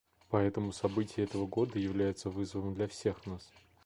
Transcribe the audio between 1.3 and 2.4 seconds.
года являются